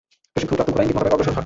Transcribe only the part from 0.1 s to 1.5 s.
প্রশিক্ষণপ্রাপ্ত ঘোড়া ইঙ্গিত মোতাবেক অগ্রসর হয়।